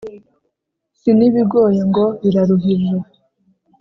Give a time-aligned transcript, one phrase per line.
[0.99, 2.95] Si n'ibigoye ngo biraruhije.